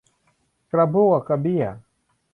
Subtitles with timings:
[0.71, 1.65] กระบั้วกระเบี้ย